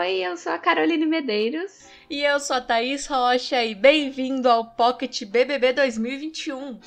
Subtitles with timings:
[0.00, 1.86] Oi, eu sou a Caroline Medeiros.
[2.08, 6.80] E eu sou a Thaís Rocha e bem-vindo ao Pocket BBB 2021.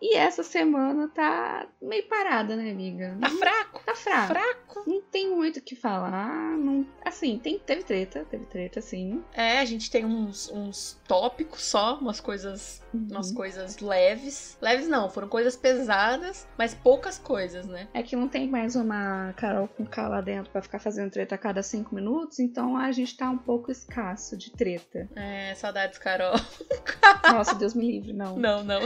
[0.00, 3.14] E essa semana tá meio parada, né, amiga?
[3.20, 3.82] Tá fraco.
[3.84, 4.26] Tá fraco.
[4.26, 4.67] Fraco.
[4.86, 6.56] Não tem muito o que falar.
[6.56, 6.86] Não...
[7.04, 9.22] Assim, tem, teve treta, teve treta, sim.
[9.32, 13.06] É, a gente tem uns, uns tópicos só, umas coisas, Uhum.
[13.10, 14.56] umas coisas leves.
[14.60, 17.88] Leves não, foram coisas pesadas, mas poucas coisas, né?
[17.92, 21.34] É que não tem mais uma Carol com K lá dentro pra ficar fazendo treta
[21.34, 25.08] a cada cinco minutos, então a gente tá um pouco escasso de treta.
[25.14, 26.34] É, saudades, Carol.
[27.30, 28.36] Nossa, Deus me livre, não.
[28.38, 28.80] Não, não.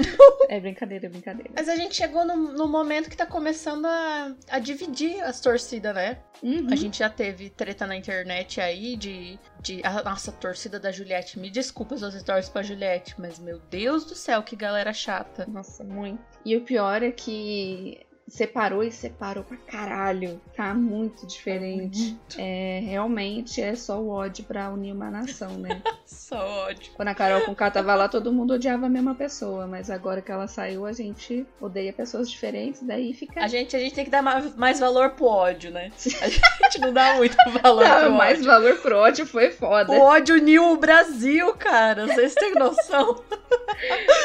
[0.49, 1.51] É brincadeira, é brincadeira.
[1.55, 5.82] Mas a gente chegou no, no momento que tá começando a, a dividir as torcidas,
[5.91, 6.19] né?
[6.43, 6.69] Uhum.
[6.71, 9.39] A gente já teve treta na internet aí de.
[9.63, 11.39] de a nossa torcida da Juliette.
[11.39, 15.47] Me desculpa se você torce pra Juliette, mas meu Deus do céu, que galera chata.
[15.49, 16.23] Nossa, muito.
[16.45, 20.41] E o pior é que separou e separou pra caralho.
[20.57, 22.17] Tá muito diferente.
[22.39, 25.83] É, realmente é só o ódio pra unir uma nação, né?
[26.07, 26.93] Só ódio.
[26.95, 29.67] Quando a Carol com K tava lá, todo mundo odiava a mesma pessoa.
[29.67, 33.43] Mas agora que ela saiu, a gente odeia pessoas diferentes, daí fica.
[33.43, 35.91] A gente, a gente tem que dar mais, mais valor pro ódio, né?
[36.23, 38.45] A gente não dá muito valor Não, pro mais ódio.
[38.47, 39.93] valor pro ódio foi foda.
[39.93, 42.07] O ódio uniu o Brasil, cara.
[42.07, 43.23] Vocês têm noção?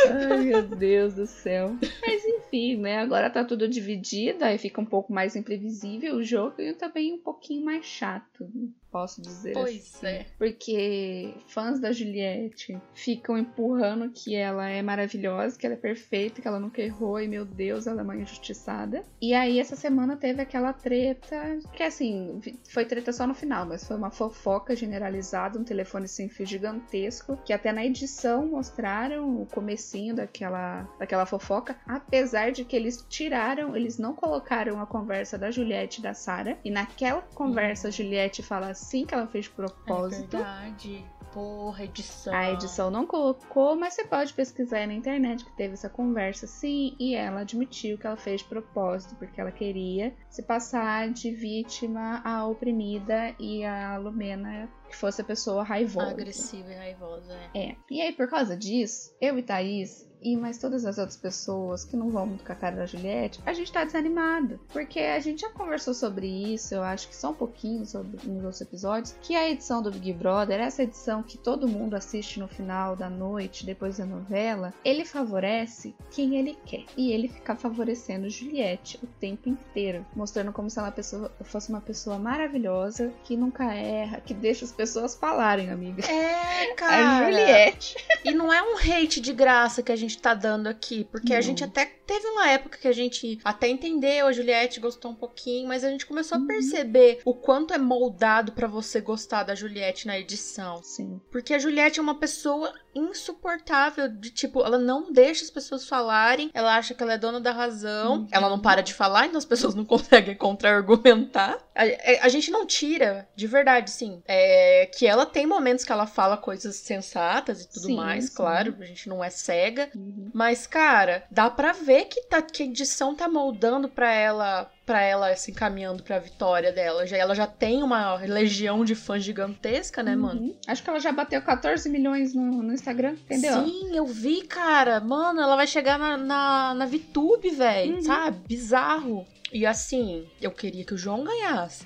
[0.09, 1.75] Ai, meu Deus do céu.
[2.05, 2.99] Mas enfim, né?
[2.99, 7.19] Agora tá tudo dividido, aí fica um pouco mais imprevisível o jogo e também um
[7.19, 8.49] pouquinho mais chato,
[8.91, 10.07] posso dizer Pois assim.
[10.07, 10.25] é.
[10.37, 16.47] Porque fãs da Juliette ficam empurrando que ela é maravilhosa, que ela é perfeita, que
[16.47, 19.03] ela nunca errou e meu Deus, ela é uma injustiçada.
[19.21, 22.39] E aí essa semana teve aquela treta, que assim,
[22.69, 27.37] foi treta só no final, mas foi uma fofoca generalizada, um telefone sem fio gigantesco,
[27.45, 33.75] que até na edição mostraram o comecinho daquela, daquela fofoca, apesar de que eles tiraram,
[33.75, 38.41] eles não colocaram a conversa da Juliette e da Sara, e naquela conversa a Juliette
[38.43, 40.37] fala assim que ela fez de É propósito.
[40.37, 41.05] verdade.
[41.33, 42.33] Porra, edição.
[42.33, 46.47] A edição não colocou, mas você pode pesquisar aí na internet que teve essa conversa
[46.47, 52.21] sim, e ela admitiu que ela fez propósito, porque ela queria se passar de vítima
[52.23, 56.11] à oprimida e a Lumena que fosse a pessoa raivosa.
[56.11, 57.69] Agressiva e raivosa, é.
[57.69, 57.75] É.
[57.89, 61.95] E aí, por causa disso, eu e Thaís, e mais todas as outras pessoas que
[61.95, 64.59] não vão muito com a cara da Juliette, a gente tá desanimado.
[64.73, 68.43] Porque a gente já conversou sobre isso, eu acho que só um pouquinho sobre, nos
[68.43, 72.47] outros episódios, que a edição do Big Brother, essa edição que todo mundo assiste no
[72.47, 76.85] final da noite, depois da novela, ele favorece quem ele quer.
[76.95, 81.81] E ele fica favorecendo Juliette o tempo inteiro, mostrando como se ela pessoa- fosse uma
[81.81, 86.03] pessoa maravilhosa, que nunca erra, que deixa as pessoas falarem, amiga.
[86.05, 87.25] É, A cara.
[87.25, 87.95] Juliette.
[88.23, 91.41] E não é um hate de graça que a gente tá dando aqui, porque a
[91.41, 95.67] gente até teve uma época que a gente até entendeu, a Juliette gostou um pouquinho,
[95.67, 96.45] mas a gente começou Uhum.
[96.45, 100.81] a perceber o quanto é moldado pra você gostar da Juliette na edição.
[100.83, 101.19] Sim.
[101.31, 106.49] Porque a Juliette é uma pessoa insuportável, de tipo, ela não deixa as pessoas falarem,
[106.53, 108.27] ela acha que ela é dona da razão, Uhum.
[108.31, 111.57] ela não para de falar, então as pessoas não conseguem contra-argumentar.
[111.75, 115.91] A, a- a gente não tira, de verdade, sim, é, que ela tem momentos que
[115.91, 118.35] ela fala coisas sensatas e tudo Sim, mais, sim.
[118.35, 119.89] claro, a gente não é cega.
[119.95, 120.29] Uhum.
[120.33, 125.01] Mas, cara, dá pra ver que, tá, que a edição tá moldando pra ela para
[125.01, 127.05] ela se encaminhando pra vitória dela.
[127.05, 130.41] Já, ela já tem uma legião de fãs gigantesca, né, mano?
[130.41, 130.55] Uhum.
[130.65, 133.65] Acho que ela já bateu 14 milhões no, no Instagram, entendeu?
[133.65, 135.01] Sim, eu vi, cara.
[135.01, 137.95] Mano, ela vai chegar na, na, na VTube, velho.
[137.95, 138.01] Uhum.
[138.01, 138.37] Sabe?
[138.47, 139.27] Bizarro.
[139.51, 141.85] E assim, eu queria que o João ganhasse.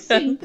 [0.00, 0.38] Sim.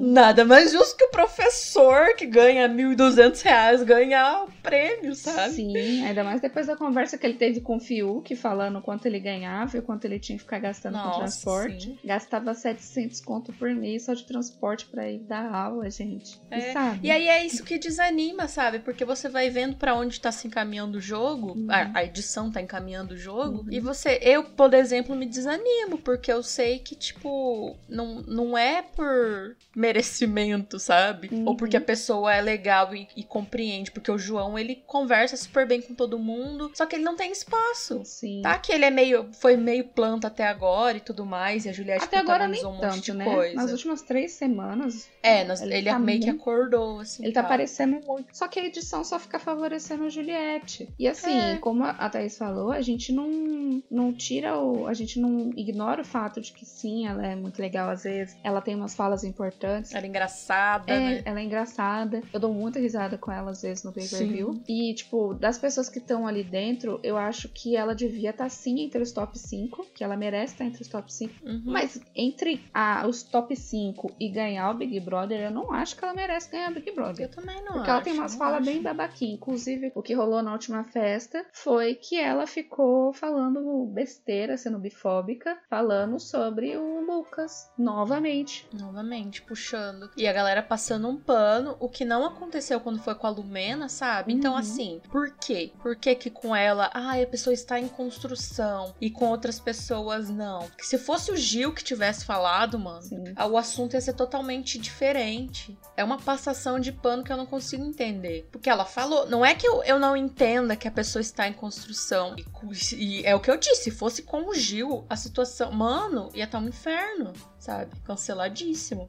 [0.00, 5.54] Nada mais justo que o professor que ganha 1.200 reais ganhar o prêmio, sabe?
[5.54, 9.18] Sim, ainda mais depois da conversa que ele teve com o Fiuk, falando quanto ele
[9.20, 11.84] ganhava e quanto ele tinha que ficar gastando com Nossa, transporte.
[11.86, 11.98] sim.
[12.04, 16.38] Gastava 700 conto por mês só de transporte pra ir dar aula, gente.
[16.50, 17.00] E É, sabe?
[17.06, 18.80] E aí é isso que desanima, sabe?
[18.80, 21.66] Porque você vai vendo pra onde tá se encaminhando o jogo, Uhum.
[21.70, 23.66] a, a edição tá encaminhando o jogo, Uhum.
[23.70, 28.82] e você, eu, por exemplo, me desanimo, porque eu sei que, tipo, não, não é
[28.82, 31.28] por merecimento, sabe?
[31.32, 31.44] Uhum.
[31.48, 35.66] Ou porque a pessoa é legal e, e compreende, porque o João, ele conversa super
[35.66, 38.02] bem com todo mundo, só que ele não tem espaço.
[38.04, 38.40] Sim.
[38.42, 41.72] Tá que ele é meio, foi meio planta até agora e tudo mais, e a
[41.72, 43.24] Juliette Até agora nem um monte tanto, de né?
[43.24, 43.54] coisa.
[43.54, 47.22] Nas últimas três semanas, É, nas- ele ele, tá meio que acordou, assim.
[47.24, 47.46] Ele tá tal.
[47.46, 48.28] aparecendo muito.
[48.36, 50.88] Só que a edição só fica favorecendo a Juliette.
[50.98, 51.56] E assim, É.
[51.58, 54.86] como a Thaís falou, a gente não, não tira o.
[54.86, 58.36] A gente não ignora o fato de que sim, ela é muito legal às vezes.
[58.46, 59.92] Ela tem umas falas importantes.
[59.92, 61.22] Ela é engraçada, É, né?
[61.24, 62.22] ela é engraçada.
[62.32, 64.62] Eu dou muita risada com ela às vezes no pay-per-view.
[64.68, 68.80] E, tipo, das pessoas que estão ali dentro, eu acho que ela devia estar sim
[68.82, 71.34] entre os top 5, que ela merece estar entre os top 5.
[71.44, 71.62] Uhum.
[71.64, 76.04] Mas entre a- os top 5 e ganhar o Big Brother, eu não acho que
[76.04, 77.26] ela merece ganhar o Big Brother.
[77.26, 79.34] Eu também não Porque ela acho, tem umas falas bem babaquinhas.
[79.38, 85.58] Inclusive, o que rolou na última festa foi que ela ficou falando besteira, sendo bifóbica,
[85.68, 88.25] falando sobre o Lucas novamente.
[88.72, 90.10] Novamente, puxando.
[90.16, 93.88] E a galera passando um pano, o que não aconteceu quando foi com a Lumena,
[93.88, 94.32] sabe?
[94.32, 94.58] Então, Uhum.
[94.58, 95.72] assim, por quê?
[95.82, 100.28] Por que que com ela, ai, a pessoa está em construção e com outras pessoas
[100.28, 100.68] não?
[100.76, 103.24] Que se fosse o Gil que tivesse falado, mano, Sim.
[103.36, 105.76] ah, o assunto ia ser totalmente diferente.
[105.96, 108.48] É uma passação de pano que eu não consigo entender.
[108.50, 111.52] Porque ela falou, não é que eu, eu não entenda que a pessoa está em
[111.52, 112.34] construção.
[112.36, 116.30] E, e é o que eu disse, se fosse com o Gil, a situação, mano,
[116.34, 117.32] ia estar um inferno,
[117.66, 117.90] sabe?
[118.04, 119.08] Canceladíssimo.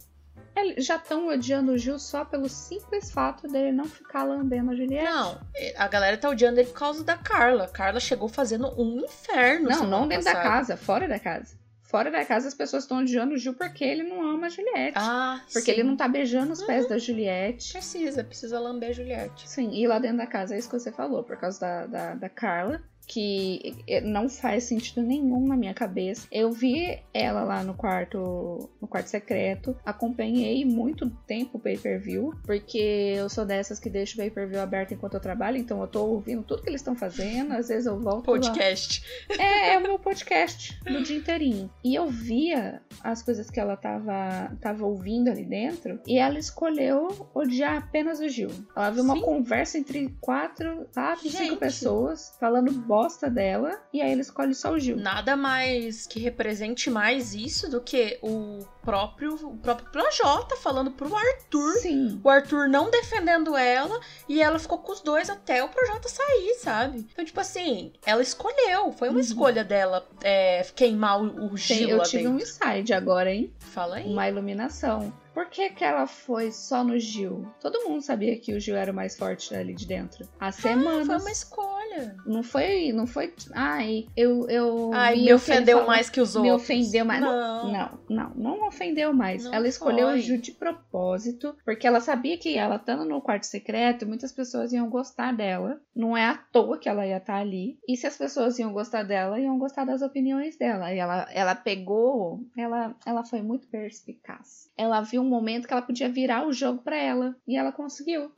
[0.56, 4.76] Eles já estão odiando o Gil só pelo simples fato dele não ficar lambendo a
[4.76, 5.06] Juliette.
[5.06, 7.68] Não, é, a galera tá odiando ele por causa da Carla.
[7.68, 9.70] Carla chegou fazendo um inferno.
[9.70, 10.50] Não, não dentro da passada.
[10.50, 11.56] casa, fora da casa.
[11.84, 14.94] Fora da casa as pessoas estão odiando o Gil porque ele não ama a Juliette.
[14.96, 15.80] Ah, porque sim.
[15.80, 17.72] ele não tá beijando os pés da Juliette.
[17.72, 19.48] Precisa, precisa lamber a Juliette.
[19.48, 22.16] Sim, e lá dentro da casa é isso que você falou, por causa da, da,
[22.16, 26.28] da Carla, que eh, não faz sentido nenhum na minha cabeça.
[26.30, 33.14] Eu vi ela lá no quarto, no quarto secreto, acompanhei muito tempo o pay-per-view, porque
[33.18, 36.44] eu sou dessas que deixo o pay-per-view aberto enquanto eu trabalho, então eu tô ouvindo
[36.44, 38.40] tudo que eles estão fazendo, às vezes eu volto lá.
[38.40, 39.04] Podcast.
[39.40, 41.70] É, é o meu podcast do dia inteirinho.
[41.84, 46.00] E eu via as coisas que ela tava, tava ouvindo ali dentro.
[46.06, 48.50] E ela escolheu odiar apenas o Gil.
[48.76, 49.22] Ela viu uma Sim.
[49.22, 52.97] conversa entre quatro, quatro, cinco pessoas falando bosta
[53.30, 53.80] dela.
[53.94, 54.98] E aí ela escolhe só o Gil.
[54.98, 61.14] Nada mais que represente mais isso do que o próprio, o próprio Projota falando pro
[61.16, 61.74] Arthur.
[61.82, 62.20] Sim.
[62.24, 66.56] O Arthur não defendendo ela e ela ficou com os dois até o Projota sair,
[66.56, 67.06] sabe?
[67.12, 68.92] Então, tipo assim, ela escolheu.
[68.94, 69.22] Foi uma Uhum.
[69.22, 72.38] escolha dela é, queimar o, Gil eu lá tive dentro.
[72.38, 73.54] um insight agora, hein?
[73.60, 74.06] Fala aí.
[74.12, 75.14] Uma iluminação.
[75.34, 77.46] Por que, que ela foi só no Gil?
[77.60, 80.28] Todo mundo sabia que o Gil era o mais forte ali de dentro.
[80.40, 81.06] Há Ah, semanas.
[81.06, 81.77] foi uma escolha.
[82.26, 82.92] Não foi.
[82.94, 83.34] Não foi.
[83.54, 84.48] Ai, eu.
[84.50, 85.88] eu Ai, me ele ofendeu falou.
[85.92, 86.64] mais que os Me outros.
[86.70, 87.22] ofendeu mais.
[87.22, 87.72] Não.
[87.72, 89.44] Não, não, não ofendeu mais.
[89.44, 90.20] Não ela escolheu foi.
[90.20, 94.72] o Gil de propósito, porque ela sabia que ela estando no quarto secreto, muitas pessoas
[94.74, 95.80] iam gostar dela.
[95.96, 97.78] Não é à toa que ela ia estar ali.
[97.88, 100.94] E se as pessoas iam gostar dela, iam gostar das opiniões dela.
[100.94, 104.70] E ela, ela pegou, ela, ela foi muito perspicaz.
[104.78, 107.36] Ela viu um momento que ela podia virar o jogo pra ela.
[107.48, 108.32] E ela conseguiu.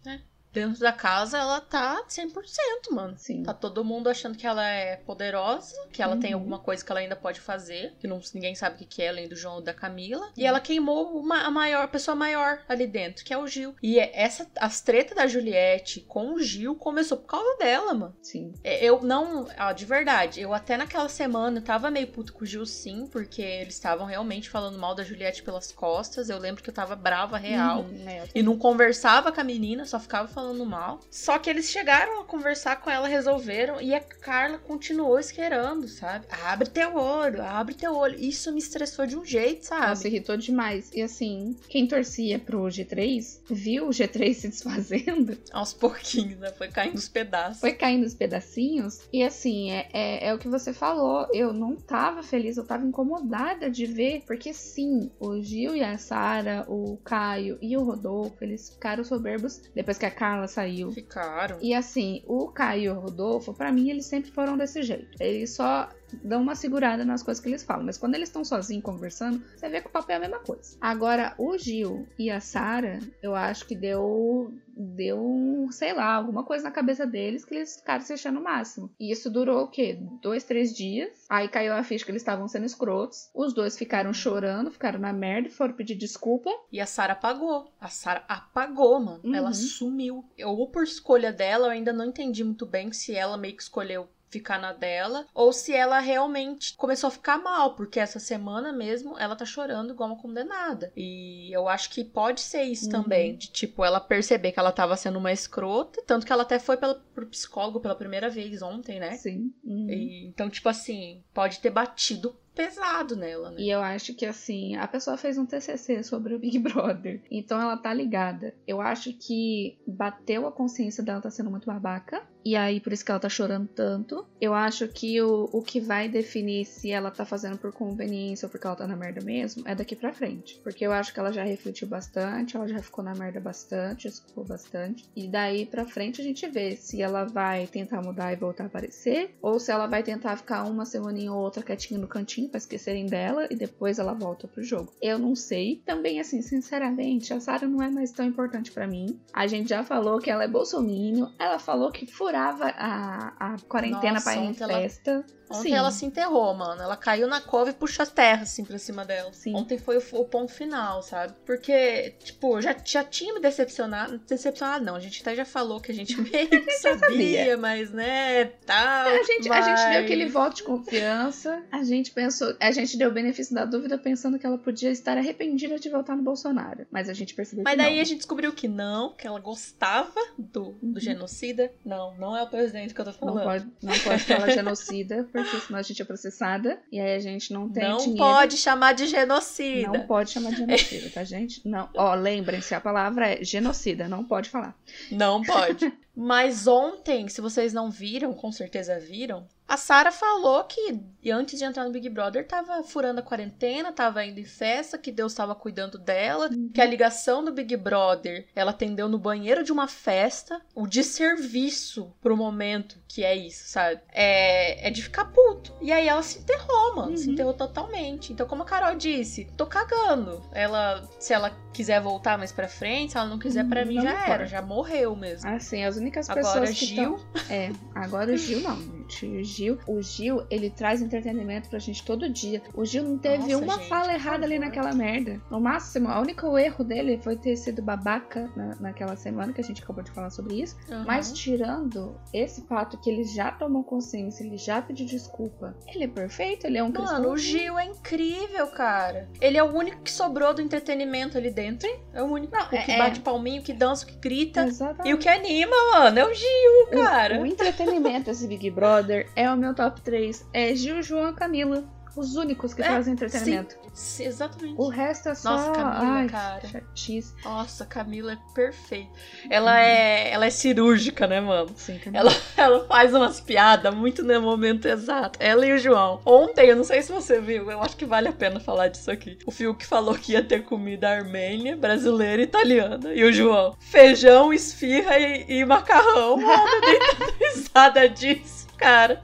[0.52, 3.14] Dentro da casa, ela tá 100%, mano.
[3.18, 3.44] Sim.
[3.44, 6.40] Tá todo mundo achando que ela é poderosa, que ela tem Uhum.
[6.40, 9.28] alguma coisa que ela ainda pode fazer, que não, ninguém sabe o que é, além
[9.28, 10.32] do João ou da Camila.
[10.36, 13.76] E ela queimou uma, a maior, a pessoa maior ali dentro, que é o Gil.
[13.82, 18.16] E é- essa, as tretas da Juliette com o Gil começou por causa dela, mano.
[18.22, 18.54] Sim.
[18.64, 22.48] É, Eu não, ó, de verdade, eu até naquela semana tava meio puto com o
[22.48, 26.28] Gil sim, porque eles estavam realmente falando mal da Juliette pelas costas.
[26.30, 27.82] Eu lembro que eu tava brava real.
[27.82, 31.00] Uhum, é, E não conversava com a menina, só ficava falando mal.
[31.10, 36.26] Só que eles chegaram a conversar com ela, resolveram, e a Carla continuou esquerando, sabe?
[36.44, 38.20] Abre teu olho, abre teu olho.
[38.20, 40.08] Isso me estressou de um jeito, sabe?
[40.08, 40.92] irritou demais.
[40.94, 46.52] E assim, quem torcia pro G3 viu o G3 se desfazendo, Aos pouquinhos, né?
[46.52, 47.60] Foi caindo os pedaços.
[47.60, 49.02] foi caindo os pedacinhos.
[49.12, 51.28] E assim, é, é, é o que você falou.
[51.34, 54.24] Eu não tava feliz, eu tava incomodada de ver.
[54.26, 59.62] Porque sim, o Gil e a Sara, o Caio e o Rodolfo, eles ficaram soberbos
[59.74, 60.92] depois que a Carla saiu.
[60.92, 61.58] Ficaram.
[61.62, 65.18] E assim, o Caio e o Rodolfo, pra mim, eles sempre foram desse jeito.
[65.20, 65.90] Eles só
[66.24, 67.86] dão uma segurada nas coisas que eles falam.
[67.86, 70.78] Mas quando eles estão sozinhos conversando, você vê que o papel é a mesma coisa.
[70.80, 74.54] Agora, o Gil e a Sara, eu acho que deu.
[74.82, 78.44] Deu, um, sei lá, alguma coisa na cabeça deles que eles ficaram se achando o
[78.44, 78.90] máximo.
[78.98, 80.00] E isso durou o quê?
[80.22, 81.26] Dois, três dias.
[81.30, 83.30] Aí caiu a ficha que eles estavam sendo escrotos.
[83.36, 86.50] Os dois ficaram chorando, ficaram na merda foram pedir desculpa.
[86.72, 87.70] E a Sara apagou.
[87.82, 89.20] A Sara apagou, mano.
[89.24, 89.36] Uhum.
[89.36, 90.24] Ela sumiu.
[90.38, 93.64] Eu, ou por escolha dela, eu ainda não entendi muito bem se ela meio que
[93.64, 98.72] escolheu ficar na dela ou se ela realmente começou a ficar mal, porque essa semana
[98.72, 100.92] mesmo ela tá chorando igual uma condenada.
[100.96, 102.92] E eu acho que pode ser isso Uhum.
[102.92, 106.60] também, de tipo ela perceber que ela tava sendo uma escrota, tanto que ela até
[106.60, 109.12] foi pela, pro psicólogo pela primeira vez ontem, né?
[109.16, 109.52] Sim.
[109.64, 109.90] Uhum.
[109.90, 113.62] E, então, tipo assim, pode ter batido pesado nela, né?
[113.62, 117.60] E eu acho que assim, a pessoa fez um TCC sobre o Big Brother, então
[117.60, 118.54] ela tá ligada.
[118.68, 123.04] Eu acho que bateu a consciência dela tá sendo muito babaca E aí, por isso
[123.04, 124.26] que ela tá chorando tanto.
[124.40, 128.50] Eu acho que o, o que vai definir se ela tá fazendo por conveniência ou
[128.50, 130.60] porque ela tá na merda mesmo é daqui pra frente.
[130.64, 134.46] Porque eu acho que ela já refletiu bastante, ela já ficou na merda bastante, desculpou
[134.46, 135.06] bastante.
[135.16, 138.68] E daí pra frente a gente vê se ela vai tentar mudar e voltar a
[138.68, 142.58] aparecer, ou se ela vai tentar ficar uma semaninha ou outra quietinha no cantinho pra
[142.58, 144.94] esquecerem dela e depois ela volta pro jogo.
[145.02, 145.82] Eu não sei.
[145.86, 149.20] Também, assim, sinceramente, a Sarah não é mais tão importante para mim.
[149.34, 154.22] A gente já falou que ela é bolsominion, ela falou que furava a, a quarentena
[154.22, 155.26] pra ir em ontem ela- festa.
[155.52, 155.74] Ontem Sim.
[155.74, 156.80] ela se enterrou, mano.
[156.80, 159.34] Ela caiu na cova e puxou a terra, assim, pra cima dela.
[159.34, 159.56] Sim.
[159.56, 161.34] Ontem foi o, o ponto final, sabe?
[161.44, 164.20] Porque, tipo, já, já tinha me decepcionado.
[164.28, 167.58] Decepcionado não, a gente até já falou que a gente meio que sabia, sabia.
[167.58, 169.08] mas, né, tal.
[169.10, 171.64] A gente, a gente deu aquele voto de confiança.
[171.72, 175.18] A gente pensou, a gente deu o benefício da dúvida pensando que ela podia estar
[175.18, 176.86] arrependida de votar no Bolsonaro.
[176.92, 178.02] Mas a gente percebeu Mas que daí não.
[178.02, 181.00] a gente descobriu que não, que ela gostava do, do Uhum.
[181.00, 181.72] genocida.
[181.84, 183.44] Não, não é o presidente que eu tô Não falando.
[183.44, 186.80] pode, não pode falar genocida, porque senão a gente é processada.
[186.92, 188.18] E aí a gente não tem Não dinheiro.
[188.18, 189.88] pode chamar de genocida.
[189.88, 191.68] Não pode chamar de genocida, tá, gente?
[191.68, 191.90] Não.
[191.96, 194.76] Ó, lembrem-se, a palavra é genocida, não pode falar.
[195.12, 195.92] Não pode.
[196.22, 201.00] Mas ontem, se vocês não viram, com certeza viram, a Sara falou que
[201.32, 205.12] antes de entrar no Big Brother tava furando a quarentena, tava indo em festa, que
[205.12, 209.72] Deus tava cuidando dela, que a ligação do Big Brother ela atendeu no banheiro de
[209.72, 214.02] uma festa, o desserviço pro momento que é isso, sabe?
[214.12, 215.74] É, é de ficar puto.
[215.82, 217.34] E aí ela se enterrou, mano, se Uhum.
[217.34, 218.34] enterrou totalmente.
[218.34, 220.44] Então, como a Carol disse, tô cagando.
[220.52, 223.96] Ela, se ela quiser voltar mais pra frente, se ela não quiser, pra Hum, mim
[223.96, 224.32] não já importa.
[224.32, 225.48] era, já morreu mesmo.
[225.50, 227.04] Assim, as únicas Agora, pessoas que Gil.
[227.18, 227.20] tão-
[227.56, 228.78] É, agora o Gil não,
[229.10, 229.26] gente.
[229.26, 232.62] O Gil, o Gil, ele traz entretenimento pra gente todo dia.
[232.74, 235.42] O Gil não teve Nossa, uma gente, fala errada ali naquela merda.
[235.50, 239.64] No máximo, o único erro dele foi ter sido babaca na, naquela semana que a
[239.64, 240.78] gente acabou de falar sobre isso.
[240.90, 241.04] Uhum.
[241.06, 246.08] Mas tirando esse fato que ele já tomou consciência, ele já pediu desculpa, ele é
[246.08, 247.14] perfeito, ele é um cristão.
[247.14, 249.28] Mano, o Gil é incrível, cara.
[249.42, 251.90] Ele é o único que sobrou do entretenimento ali dentro.
[252.14, 252.56] É o único.
[252.56, 254.66] Não, o que é- bate palminho, que dança, que grita.
[254.66, 255.10] Exatamente.
[255.10, 257.40] E o que anima, mano, é o Gil, cara.
[257.40, 258.99] O, o entretenimento desse Big Brother
[259.36, 260.48] é o meu top 3.
[260.54, 261.84] É Gil, João e Camila.
[262.16, 263.78] Os únicos que É, trazem entretenimento.
[263.94, 264.76] Sim, exatamente.
[264.78, 265.52] O resto é só.
[265.52, 266.68] Nossa, Camila, Ai, cara.
[266.68, 267.34] chatice.
[267.46, 269.10] Nossa, Camila é perfeita.
[269.50, 271.70] Ela é, ela é cirúrgica, né, mano?
[271.76, 272.30] Sim, Camila.
[272.30, 275.38] Ela, ela faz umas piadas muito no momento exato.
[275.42, 276.20] Ela e o João.
[276.26, 279.10] Ontem, eu não sei se você viu, eu acho que vale a pena falar disso
[279.12, 279.38] aqui.
[279.46, 283.14] O Fiuk falou que ia ter comida armênia, brasileira e italiana.
[283.14, 286.38] E o João, feijão, esfirra e, e macarrão.
[286.38, 289.24] Mano, dei tanta risada disso, cara.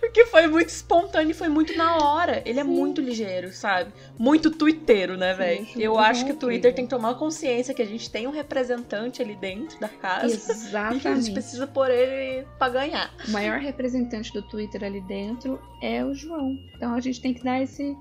[0.00, 2.42] Porque foi muito espontâneo e foi muito na hora.
[2.44, 2.68] Ele é Sim.
[2.70, 3.92] muito ligeiro, sabe?
[4.18, 5.66] Muito tuiteiro, né, Sim, velho?
[5.76, 8.30] Eu muito acho que o Twitter tem que tomar consciência que a gente tem um
[8.30, 10.26] representante ali dentro da casa.
[10.26, 11.32] E que a gente Exatamente.
[11.32, 13.10] precisa pôr ele pra ganhar.
[13.28, 16.56] O maior representante do Twitter ali dentro é o João.
[16.74, 17.96] Então a gente tem que dar esse,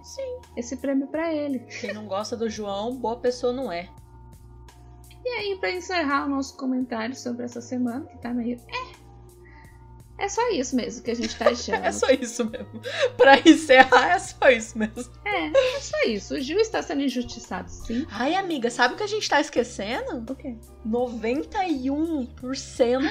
[0.56, 1.60] esse prêmio pra ele.
[1.60, 3.90] Quem não gosta do João, boa pessoa não é.
[5.24, 8.60] E aí, pra encerrar o nosso comentário sobre essa semana, que tá meio.
[8.68, 8.95] É.
[10.18, 11.84] É só isso mesmo que a gente tá achando.
[11.84, 12.82] É só isso mesmo.
[13.18, 15.04] Pra encerrar, é só isso mesmo.
[15.26, 16.36] É, é só isso.
[16.36, 18.06] O Gil está sendo injustiçado, sim.
[18.10, 20.32] Ai, amiga, sabe o que a gente tá esquecendo?
[20.32, 20.56] O quê?
[20.88, 23.02] 91%.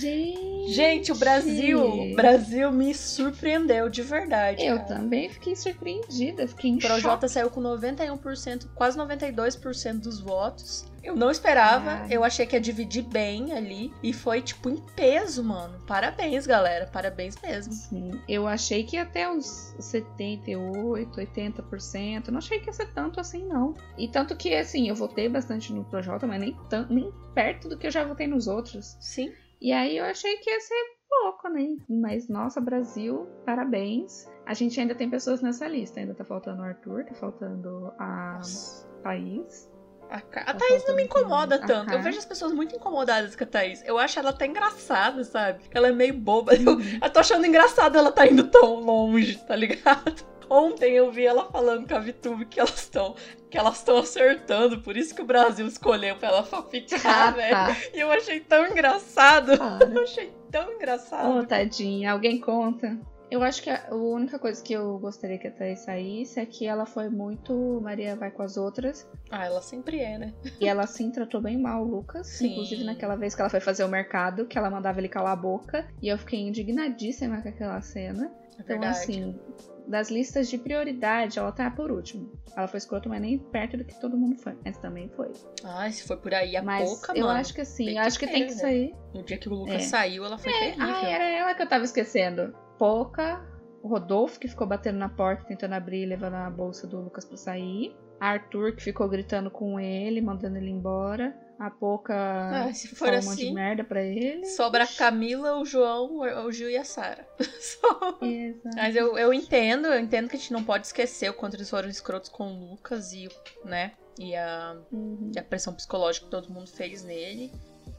[0.00, 0.72] Gente.
[0.72, 4.64] Gente, o Brasil, o Brasil me surpreendeu de verdade.
[4.64, 4.96] Eu cara.
[4.96, 6.78] também fiquei surpreendida, fiquei em.
[6.78, 10.84] Projota saiu com 91%, quase 92% dos votos.
[11.02, 12.08] Eu não esperava, Ai.
[12.10, 13.92] eu achei que ia dividir bem ali.
[14.02, 15.78] E foi, tipo, em peso, mano.
[15.86, 16.86] Parabéns, galera.
[16.86, 17.72] Parabéns mesmo.
[17.72, 22.28] Sim, eu achei que ia até uns 78, 80%.
[22.28, 23.74] Não achei que ia ser tanto assim, não.
[23.96, 27.76] E tanto que, assim, eu votei bastante no Projota, mas nem, tan- nem perto do
[27.78, 28.96] que eu já votei nos outros.
[29.00, 29.32] Sim.
[29.60, 31.76] E aí eu achei que ia ser pouco, né?
[31.88, 34.28] Mas, nossa, Brasil, parabéns.
[34.46, 36.00] A gente ainda tem pessoas nessa lista.
[36.00, 38.86] Ainda tá faltando o Arthur, tá faltando a Nossa.
[39.02, 39.68] Thaís.
[40.10, 41.92] A, Ca- a Thaís não me incomoda tanto.
[41.92, 43.82] Eu vejo as pessoas muito incomodadas com a Thaís.
[43.84, 45.60] Eu acho ela até engraçada, sabe?
[45.72, 46.54] Ela é meio boba.
[46.54, 50.24] Eu, eu tô achando engraçado ela tá indo tão longe, tá ligado?
[50.50, 53.14] Ontem eu vi ela falando com a Vitube que elas estão
[53.50, 57.50] que elas estão acertando, por isso que o Brasil escolheu pra ela ficar, Ah, velho.
[57.54, 57.76] tá.
[57.94, 59.56] E eu achei tão engraçado.
[59.58, 59.84] Para.
[59.92, 61.38] Eu achei tão engraçado.
[61.38, 62.98] Ô, tadinha, alguém conta?
[63.30, 66.66] Eu acho que a, única coisa que eu gostaria que a Thaís saísse é que
[66.66, 69.06] ela foi muito Maria vai com as outras.
[69.30, 70.34] Ah, ela sempre é, né?
[70.60, 72.26] E ela sim tratou bem mal o Lucas.
[72.26, 72.52] Sim.
[72.52, 75.36] Inclusive naquela vez que ela foi fazer o mercado, que ela mandava ele calar a
[75.36, 75.86] boca.
[76.00, 78.32] E eu fiquei indignadíssima com aquela cena.
[78.58, 79.38] É Então, assim,
[79.86, 82.32] das listas de prioridade, ela tá por último.
[82.56, 84.54] Ela foi escrota, mas nem perto do que todo mundo foi.
[84.64, 85.30] Mas também foi.
[85.64, 87.38] Ai, se for por aí a mas pouca, eu mano.
[87.38, 88.58] acho que assim, eu que acho que ter, tem que né?
[88.58, 88.94] sair.
[89.14, 89.80] No dia que o Lucas É.
[89.80, 90.86] saiu, ela foi terrível.
[90.86, 92.54] Ah, era ela que eu tava esquecendo.
[92.78, 93.44] Poca,
[93.82, 97.24] o Rodolfo, que ficou batendo na porta, tentando abrir e levando a bolsa do Lucas
[97.24, 97.94] pra sair.
[98.20, 101.36] Arthur, que ficou gritando com ele, mandando ele embora.
[101.58, 104.44] A Poca Ah, se for falou um monte de assim, merda pra ele.
[104.46, 107.26] sobra a Camila, o João, o Gil e a Sara.
[108.76, 111.68] Mas eu, eu entendo, eu entendo que a gente não pode esquecer o quanto eles
[111.68, 113.28] foram escrotos com o Lucas e,
[113.64, 115.32] né, e a, Uhum.
[115.34, 117.52] e a pressão psicológica que todo mundo fez nele.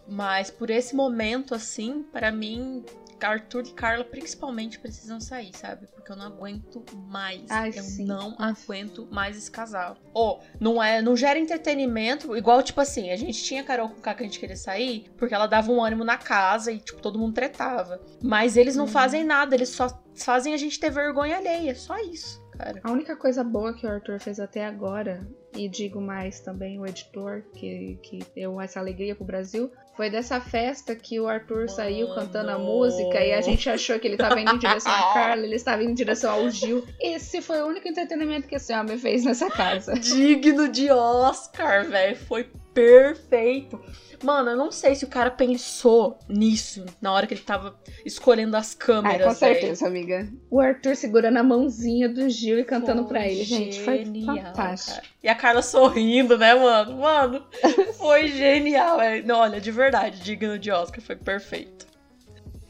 [0.08, 2.84] Mas por esse momento, assim, pra mim,
[3.28, 5.88] Arthur e Carla principalmente precisam sair, sabe?
[5.88, 7.44] Porque eu não aguento mais.
[7.50, 8.06] Ai, eu sim.
[8.06, 9.98] não aguento mais esse casal.
[10.14, 14.14] Ou, não é, não gera entretenimento, igual, tipo assim, a gente tinha Carol com K
[14.14, 17.20] que a gente queria sair, porque ela dava um ânimo na casa e, tipo, todo
[17.20, 18.02] mundo tretava.
[18.22, 18.92] Mas eles não Uhum.
[18.92, 21.76] fazem nada, eles só fazem a gente ter vergonha alheia.
[21.76, 22.80] Só isso, cara.
[22.84, 26.86] A única coisa boa que o Arthur fez até agora, e digo mais também o
[26.86, 32.08] editor, que, que deu essa alegria pro Brasil, foi dessa festa que o Arthur saiu
[32.16, 32.64] cantando a Mano.
[32.64, 35.84] música e a gente achou que ele tava indo em direção à Carla, ele estava
[35.84, 36.86] indo em direção ao Gil.
[37.02, 39.96] Esse foi o único entretenimento que esse homem fez nessa casa.
[39.96, 42.16] Digno de Oscar, velho.
[42.16, 43.80] Foi perfeito.
[44.24, 48.58] Mano, eu não sei se o cara pensou nisso na hora que ele tava escolhendo
[48.58, 49.22] as câmeras.
[49.22, 50.28] Ai, com certeza, amiga.
[50.50, 53.80] O Arthur segurando a mãozinha do Gil e cantando Foi pra ele, gente.
[53.82, 54.96] Foi genial, fantástico.
[54.98, 55.08] cara.
[55.24, 56.98] E a Carla sorrindo, né, mano?
[56.98, 57.46] Mano,
[57.98, 59.00] foi genial.
[59.00, 59.22] É.
[59.22, 61.88] Não, olha, de verdade, digno de Oscar, foi perfeito.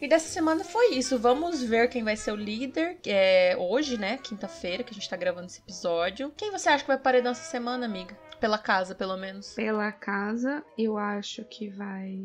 [0.01, 1.17] E dessa semana foi isso.
[1.17, 2.97] Vamos ver quem vai ser o líder.
[3.01, 4.17] que É hoje, né?
[4.21, 6.31] Quinta-feira, que a gente tá gravando esse episódio.
[6.37, 8.15] Quem você acha que vai paredar essa semana, amiga?
[8.39, 9.53] Pela casa, pelo menos.
[9.53, 12.17] Pela casa, eu acho que vai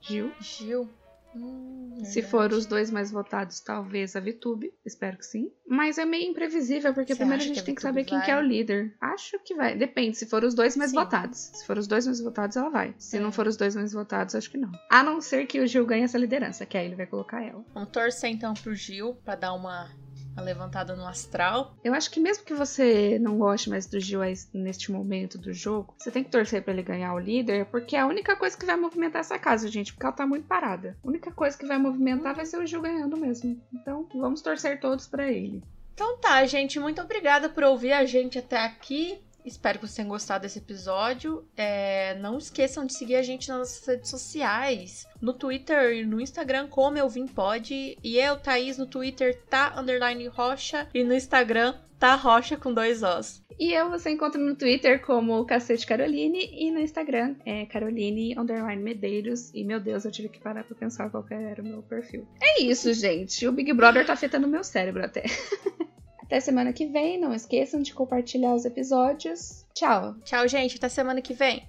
[0.00, 0.32] Gil.
[0.40, 0.88] Gil.
[1.34, 4.72] Hum, Se for os dois mais votados, talvez a Vitube.
[4.86, 5.50] Espero que sim.
[5.68, 8.16] Mas é meio imprevisível, porque Você primeiro a gente que a tem que saber quem
[8.16, 8.24] vai?
[8.24, 8.94] que é o líder.
[8.98, 9.76] Acho que vai.
[9.76, 10.16] Depende.
[10.16, 10.96] Se for os dois mais Sim.
[10.96, 11.38] votados.
[11.38, 12.94] Se for os dois mais votados, ela vai.
[12.96, 13.20] Se É.
[13.20, 14.72] não for os dois mais votados, acho que não.
[14.90, 17.62] A não ser que o Gil ganhe essa liderança, que aí ele vai colocar ela.
[17.74, 19.90] Vamos torcer então pro Gil pra dar uma,
[20.36, 21.74] uma levantada no astral.
[21.82, 24.20] Eu acho que mesmo que você não goste mais do Gil
[24.52, 28.00] neste momento do jogo, você tem que torcer pra ele ganhar o líder, porque é
[28.00, 30.96] a única coisa que vai movimentar essa casa, gente, porque ela tá muito parada.
[31.02, 33.60] A única coisa que vai movimentar vai ser o Gil ganhando mesmo.
[33.72, 35.62] Então, vamos torcer todos pra ele.
[35.94, 39.18] Então tá, gente, muito obrigada por ouvir a gente até aqui.
[39.46, 41.46] Espero que vocês tenham gostado desse episódio.
[41.56, 45.06] É, não esqueçam de seguir a gente nas nossas redes sociais.
[45.22, 47.96] No Twitter e no Instagram, como eu vim pode.
[48.02, 50.88] E eu, Thaís, no Twitter, tá underline rocha.
[50.92, 53.40] E no Instagram, tá rocha com dois Os.
[53.58, 58.82] E eu você encontra no Twitter como Cacete Caroline e no Instagram é Caroline underline
[58.82, 59.50] Medeiros.
[59.54, 62.26] E meu Deus, eu tive que parar pra pensar qual era o meu perfil.
[62.42, 63.46] É isso, gente.
[63.46, 65.22] O Big Brother tá afetando meu cérebro até.
[66.26, 67.18] até semana que vem.
[67.18, 69.64] Não esqueçam de compartilhar os episódios.
[69.72, 70.14] Tchau!
[70.24, 70.76] Tchau, gente.
[70.76, 71.66] Até semana que vem.